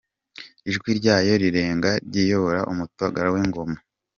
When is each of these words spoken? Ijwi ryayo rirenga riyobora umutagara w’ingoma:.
Ijwi 0.69 0.89
ryayo 0.99 1.33
rirenga 1.43 1.91
riyobora 2.13 2.61
umutagara 2.71 3.27
w’ingoma:. 3.33 3.77